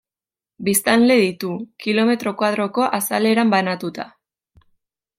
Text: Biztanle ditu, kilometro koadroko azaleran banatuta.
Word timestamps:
Biztanle 0.69 1.17
ditu, 1.19 1.51
kilometro 1.87 2.35
koadroko 2.41 2.91
azaleran 3.01 3.55
banatuta. 3.59 4.11